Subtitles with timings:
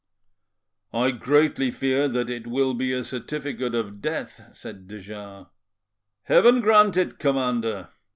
[0.93, 5.45] "I greatly fear that it will be a certificate of death," said de Jars.
[6.23, 7.89] "Heaven grant it, commander!